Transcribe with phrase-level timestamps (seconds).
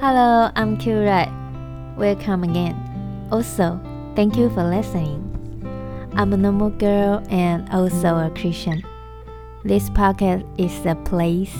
[0.00, 1.28] Hello, I'm Kira.
[1.94, 2.72] Welcome again.
[3.30, 3.78] Also,
[4.16, 5.20] thank you for listening.
[6.16, 8.82] I'm a normal girl and also a Christian.
[9.62, 11.52] This podcast is a place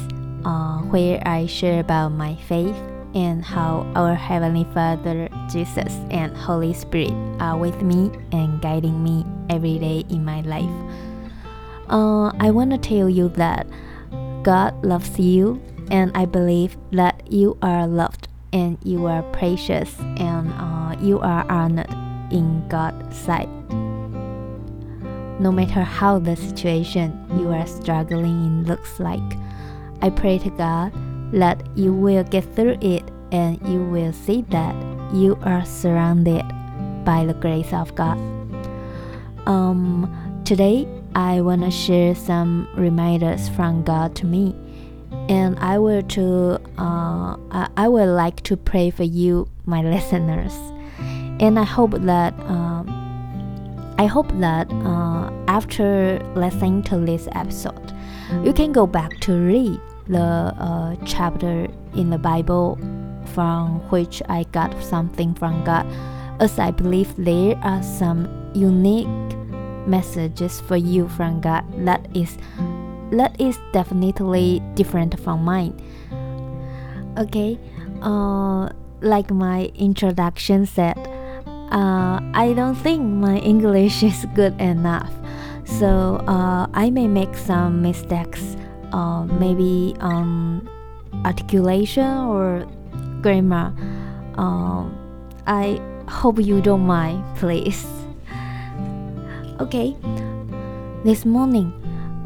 [0.46, 2.74] uh, where I share about my faith
[3.14, 9.26] and how our Heavenly Father, Jesus, and Holy Spirit are with me and guiding me
[9.50, 10.72] every day in my life.
[11.90, 13.66] Uh, I want to tell you that
[14.42, 15.60] God loves you,
[15.90, 21.50] and I believe that you are loved and you are precious and uh, you are
[21.50, 21.90] honored
[22.32, 23.48] in God's sight.
[25.40, 29.36] No matter how the situation you are struggling in looks like,
[30.02, 30.92] I pray to God
[31.32, 34.74] that you will get through it and you will see that
[35.14, 36.44] you are surrounded
[37.04, 38.18] by the grace of God.
[39.46, 44.54] Um, today, I want to share some reminders from God to me,
[45.30, 47.36] and I will to uh,
[47.76, 50.52] I would like to pray for you, my listeners,
[51.38, 52.90] and I hope that um,
[53.96, 57.94] I hope that uh, after listening to this episode,
[58.42, 62.76] you can go back to read the uh, chapter in the Bible
[63.26, 65.86] from which I got something from God,
[66.40, 69.06] as I believe there are some unique
[69.86, 71.64] messages for you from God.
[71.86, 72.36] That is
[73.12, 75.74] that is definitely different from mine.
[77.18, 77.58] Okay,
[78.02, 78.68] uh,
[79.00, 80.96] like my introduction said,
[81.70, 85.12] uh, I don't think my English is good enough,
[85.64, 88.56] so uh, I may make some mistakes,
[88.92, 90.68] uh, maybe um,
[91.24, 92.66] articulation or
[93.22, 93.74] grammar.
[94.38, 94.96] Um,
[95.46, 97.86] I hope you don't mind, please.
[99.60, 99.94] Okay,
[101.04, 101.79] this morning,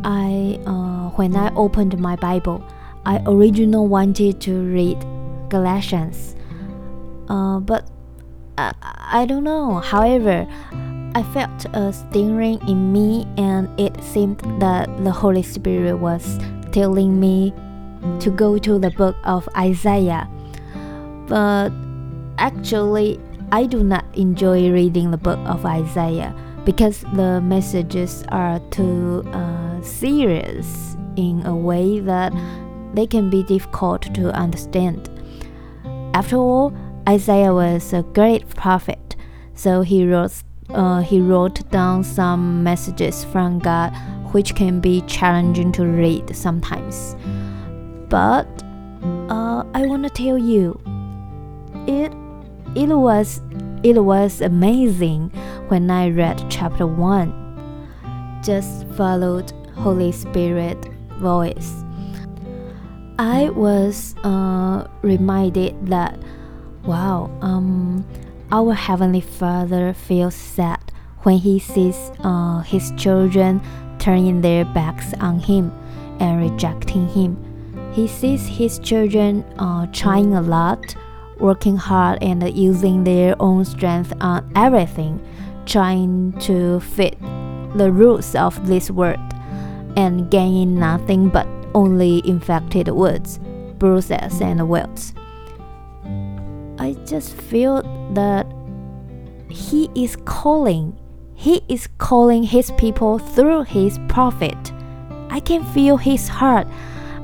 [0.05, 2.63] I uh, when I opened my Bible,
[3.07, 5.01] I originally wanted to read
[5.49, 6.37] Galatians,
[7.29, 7.89] uh, but
[8.59, 9.81] I, I don't know.
[9.81, 10.47] However,
[11.15, 16.39] I felt a stirring in me, and it seemed that the Holy Spirit was
[16.73, 17.55] telling me
[18.21, 20.29] to go to the book of Isaiah.
[21.27, 21.73] But
[22.37, 23.19] actually,
[23.53, 26.35] I do not enjoy reading the book of Isaiah
[26.65, 32.33] because the messages are too uh, serious in a way that
[32.95, 35.11] they can be difficult to understand.
[36.15, 36.73] After all,
[37.09, 39.17] Isaiah was a great prophet,
[39.55, 43.93] so he wrote uh, he wrote down some messages from God
[44.33, 47.15] which can be challenging to read sometimes.
[48.09, 48.49] But
[49.29, 50.81] uh, I want to tell you,
[51.87, 52.13] it
[52.75, 53.41] it was
[53.83, 55.31] it was amazing
[55.69, 58.41] when I read chapter 1.
[58.43, 60.79] Just followed Holy Spirit
[61.19, 61.85] voice.
[63.19, 66.19] I was uh, reminded that
[66.85, 68.05] wow, um,
[68.51, 70.93] our Heavenly Father feels sad
[71.23, 73.61] when He sees uh, His children
[73.99, 75.73] turning their backs on Him
[76.21, 77.37] and rejecting Him.
[77.93, 80.97] He sees His children uh, trying a lot
[81.39, 85.21] working hard and using their own strength on everything,
[85.67, 87.19] trying to fit
[87.77, 89.19] the rules of this world,
[89.97, 93.39] and gaining nothing but only infected wounds,
[93.79, 95.15] bruises, and welts.
[96.79, 97.83] I just feel
[98.15, 98.47] that
[99.49, 100.99] he is calling.
[101.35, 104.73] He is calling his people through his prophet.
[105.31, 106.67] I can feel his heart.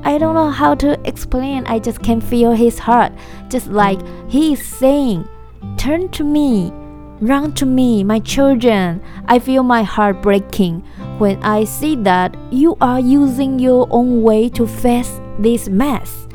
[0.03, 1.65] I don't know how to explain.
[1.67, 3.13] I just can feel his heart.
[3.49, 3.99] Just like
[4.29, 5.27] he is saying,
[5.77, 6.71] Turn to me,
[7.19, 9.01] run to me, my children.
[9.27, 10.83] I feel my heart breaking
[11.21, 16.27] when I see that you are using your own way to face this mess.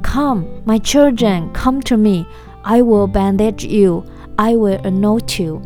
[0.00, 2.26] Come, my children, come to me.
[2.64, 4.10] I will bandage you.
[4.38, 5.60] I will anoint you.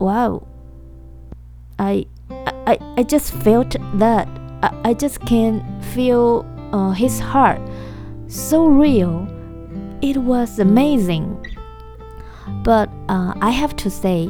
[0.00, 0.48] Wow.
[1.78, 2.06] I
[2.66, 4.26] I, I just felt that
[4.64, 5.62] I, I just can
[5.94, 7.60] feel uh, his heart
[8.26, 9.28] so real.
[10.02, 11.38] It was amazing.
[12.64, 14.28] But uh, I have to say,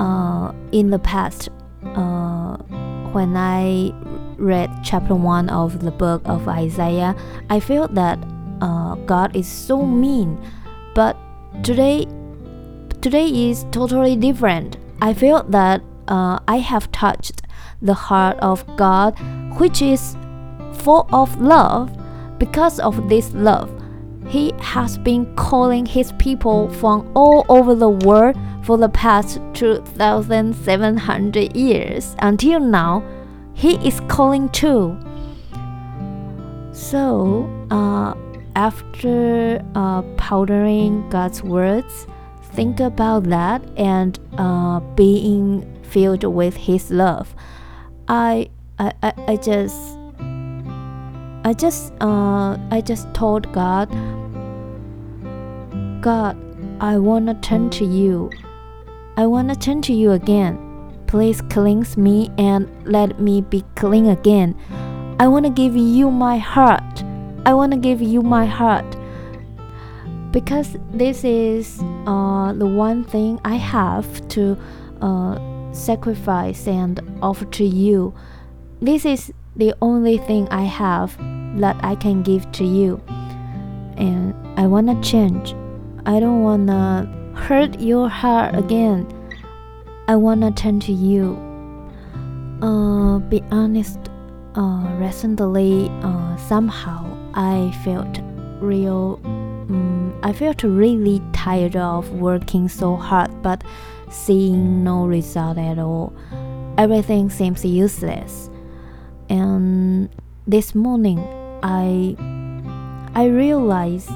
[0.00, 1.50] uh, in the past,
[1.94, 2.56] uh,
[3.12, 3.92] when I
[4.36, 7.14] read chapter 1 of the book of Isaiah,
[7.50, 8.18] I felt that
[8.60, 10.38] uh, God is so mean.
[10.94, 11.16] But
[11.62, 12.06] today,
[13.00, 14.76] today is totally different.
[15.00, 17.42] I feel that uh, I have touched
[17.80, 19.18] the heart of God,
[19.58, 20.16] which is
[20.72, 21.96] full of love.
[22.38, 23.70] Because of this love,
[24.26, 31.56] He has been calling His people from all over the world for the past 2,700
[31.56, 32.16] years.
[32.18, 33.02] Until now,
[33.54, 34.98] He is calling too.
[36.72, 38.14] So, uh,
[38.56, 42.06] after uh, powdering God's words,
[42.54, 47.34] think about that and uh, being filled with His love.
[48.08, 49.76] I I, I, I just
[51.44, 53.88] I just uh, I just told God
[56.00, 56.36] God
[56.80, 58.30] I wanna turn to you.
[59.16, 60.58] I wanna turn to you again.
[61.06, 64.56] Please cleanse me and let me be clean again.
[65.20, 67.04] I wanna give you my heart.
[67.46, 68.96] I wanna give you my heart.
[70.32, 74.58] Because this is uh, the one thing I have to
[75.00, 75.38] uh,
[75.72, 78.12] sacrifice and offer to you.
[78.82, 81.16] This is the only thing I have
[81.60, 83.00] that I can give to you.
[83.96, 85.54] And I wanna change.
[86.04, 89.06] I don't wanna hurt your heart again.
[90.08, 91.36] I wanna turn to you.
[92.62, 93.98] Uh, be honest.
[94.54, 97.04] Uh, recently, uh, somehow
[97.34, 98.20] I felt
[98.60, 99.20] real.
[99.24, 103.64] Um, I felt really tired of working so hard, but
[104.10, 106.12] seeing no result at all.
[106.78, 108.48] Everything seems useless.
[109.28, 110.08] And
[110.46, 111.18] this morning,
[111.62, 112.16] I
[113.14, 114.10] I realized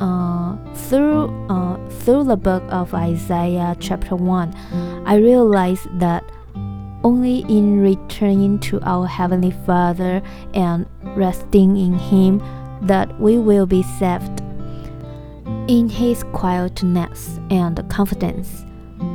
[0.00, 4.54] uh, through uh, through the book of Isaiah chapter one,
[5.06, 6.24] I realized that
[7.04, 10.22] only in returning to our heavenly Father
[10.54, 12.42] and resting in Him
[12.82, 14.42] that we will be saved.
[15.68, 18.64] In His quietness and confidence,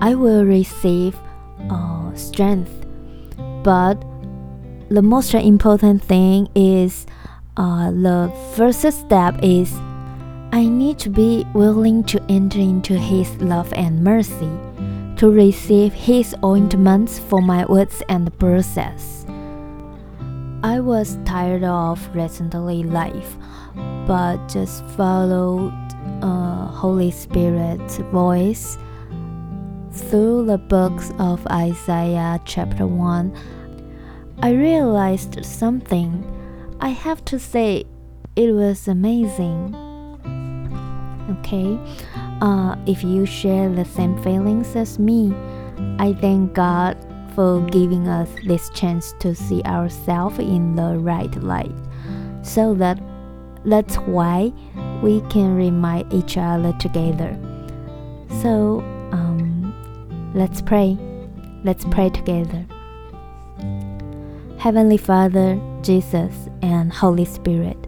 [0.02, 1.16] I will receive
[1.70, 2.86] uh, strength.
[3.64, 4.04] But
[4.90, 7.06] the most important thing is
[7.58, 9.74] uh, the first step is
[10.54, 14.52] I need to be willing to enter into His love and mercy,
[15.16, 19.26] to receive His ointments for my wounds and bruises.
[20.62, 23.38] I was tired of recently life,
[24.06, 25.72] but just followed
[26.22, 28.78] uh, Holy Spirit's voice
[29.94, 33.34] through the books of Isaiah chapter 1.
[34.40, 36.28] I realized something.
[36.82, 37.86] I have to say,
[38.36, 39.91] it was amazing
[41.40, 41.80] okay?
[42.42, 45.34] Uh, if you share the same feelings as me
[46.00, 46.98] i thank god
[47.36, 51.72] for giving us this chance to see ourselves in the right light
[52.42, 53.00] so that
[53.66, 54.52] that's why
[55.02, 57.38] we can remind each other together.
[58.42, 58.80] So
[59.12, 60.98] um, let's pray.
[61.64, 62.66] Let's pray together.
[64.58, 67.88] Heavenly father jesus and holy spirit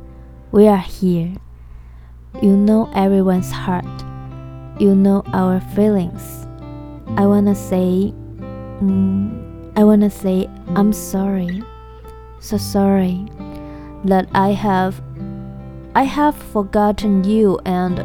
[0.51, 1.31] we are here
[2.41, 3.85] you know everyone's heart.
[4.80, 6.47] You know our feelings.
[7.18, 8.13] I wanna say,
[8.81, 11.62] mm, I wanna say, I'm sorry,
[12.39, 13.25] so sorry
[14.06, 15.01] that I have,
[15.95, 17.97] I have forgotten you and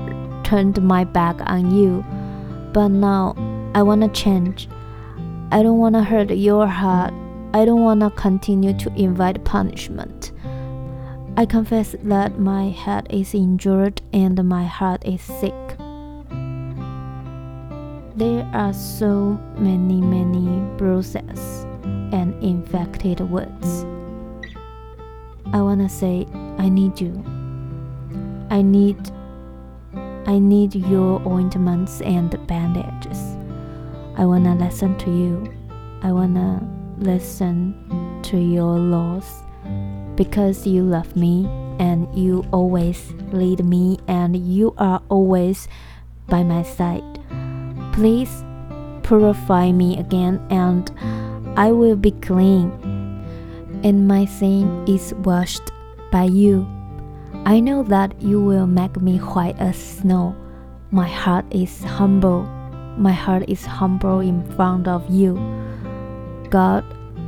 [0.45, 2.05] turned my back on you.
[2.73, 3.35] But now
[3.75, 4.69] I wanna change.
[5.51, 7.15] I don't wanna hurt your heart.
[7.55, 10.18] I don't wanna continue to invite punishment.
[11.39, 15.55] I confess that my head is injured and my heart is sick.
[18.17, 21.65] There are so many, many bruises
[22.13, 23.87] and infected wounds.
[25.53, 26.27] I wanna say,
[26.59, 27.25] I need you.
[28.51, 28.99] I need,
[30.27, 33.37] I need your ointments and bandages.
[34.17, 35.55] I wanna listen to you.
[36.03, 36.69] I wanna
[36.99, 37.77] listen
[38.25, 39.45] to your laws
[40.19, 41.47] because you love me
[41.79, 45.69] and you always lead me and you are always
[46.27, 47.07] by my side.
[47.95, 48.43] Please
[49.05, 50.91] purify me again and
[51.57, 52.75] I will be clean.
[53.85, 55.71] And my sin is washed
[56.11, 56.67] by you.
[57.47, 60.35] I know that you will make me white as snow.
[60.91, 62.43] My heart is humble.
[62.99, 65.39] My heart is humble in front of you.
[66.51, 66.83] God,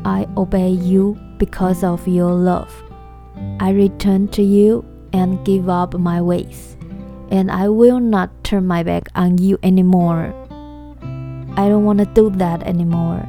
[0.04, 2.70] I obey you because of your love.
[3.59, 6.76] I return to you and give up my ways,
[7.30, 10.35] and I will not turn my back on you anymore.
[11.56, 13.26] I don't want to do that anymore.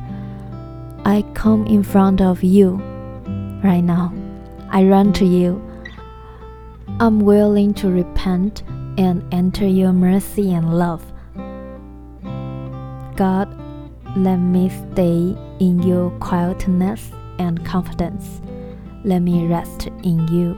[1.05, 2.73] I come in front of you
[3.63, 4.13] right now.
[4.69, 5.59] I run to you.
[6.99, 8.61] I'm willing to repent
[8.97, 11.01] and enter your mercy and love.
[13.15, 13.47] God,
[14.17, 17.11] let me stay in your quietness
[17.41, 18.41] and confidence.
[19.03, 20.57] Let me rest in you.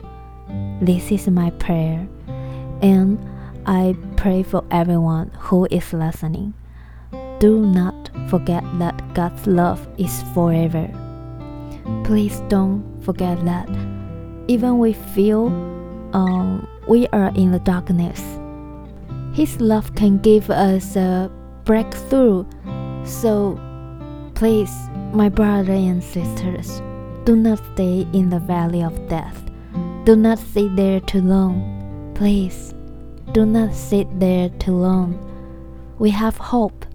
[0.82, 2.08] This is my prayer,
[2.82, 3.18] and
[3.66, 6.54] I pray for everyone who is listening.
[7.40, 10.90] Do not forget that God's love is forever.
[12.04, 13.70] Please don't forget that.
[14.48, 15.48] Even we feel
[16.14, 18.22] um, we are in the darkness.
[19.34, 21.32] His love can give us a
[21.64, 22.46] breakthrough.
[23.06, 23.60] So,
[24.36, 24.72] please,
[25.14, 26.82] my brothers and sisters,
[27.24, 29.40] do not stay in the valley of death.
[30.06, 32.12] Do not sit there too long.
[32.16, 32.74] Please,
[33.32, 35.20] do not sit there too long.
[36.00, 36.86] We have hope.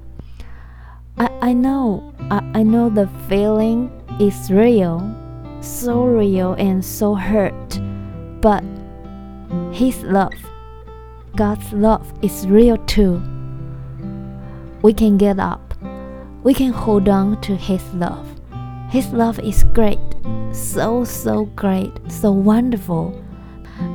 [1.17, 4.99] I, I know, I, I know the feeling is real,
[5.61, 7.81] so real and so hurt,
[8.41, 8.65] but
[9.73, 10.35] His love,
[11.37, 13.23] God's love, is real too.
[14.83, 15.68] We can get up,
[16.43, 18.27] we can hold on to His love.
[18.91, 19.99] His love is great,
[20.53, 23.23] so, so great, so wonderful,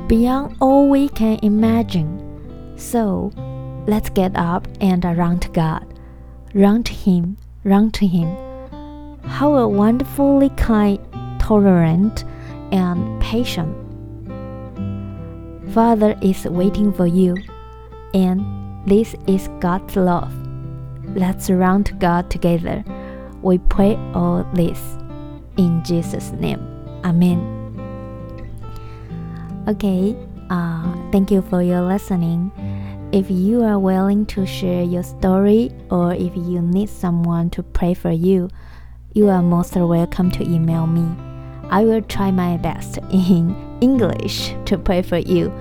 [0.07, 2.19] beyond all we can imagine.
[2.77, 3.31] So,
[3.87, 5.85] let's get up and run to God,
[6.53, 8.27] run to Him, run to Him.
[9.23, 10.99] How a wonderfully kind,
[11.39, 12.23] tolerant,
[12.71, 13.83] and patient
[15.73, 17.35] Father is waiting for you,
[18.13, 18.45] and
[18.85, 20.31] this is God's love.
[21.15, 22.83] Let's run to God together.
[23.41, 24.79] We pray all this
[25.57, 26.59] in Jesus' name.
[27.03, 27.49] Amen.
[29.67, 30.15] Okay,
[30.49, 32.51] uh, thank you for your listening.
[33.11, 37.93] If you are willing to share your story or if you need someone to pray
[37.93, 38.49] for you,
[39.13, 41.05] you are most welcome to email me.
[41.69, 45.53] I will try my best in English to pray for you,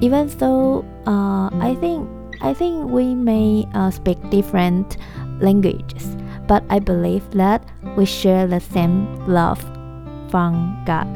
[0.00, 2.08] even though uh, I think
[2.42, 4.96] I think we may uh, speak different
[5.40, 6.16] languages,
[6.46, 7.62] but I believe that
[7.96, 9.60] we share the same love
[10.30, 11.06] from God.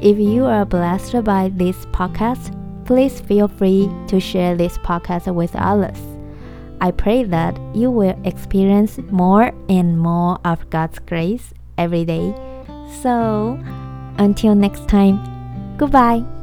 [0.00, 2.56] If you are blessed by this podcast,
[2.86, 5.98] please feel free to share this podcast with others.
[6.80, 12.34] I pray that you will experience more and more of God's grace every day.
[13.02, 13.60] So,
[14.16, 15.20] until next time,
[15.76, 16.39] goodbye.